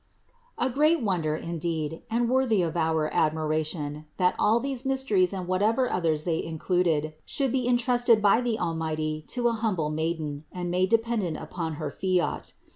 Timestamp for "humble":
9.57-9.91